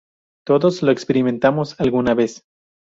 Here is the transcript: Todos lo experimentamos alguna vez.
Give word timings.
Todos 0.47 0.81
lo 0.81 0.89
experimentamos 0.91 1.79
alguna 1.79 2.15
vez. 2.15 2.43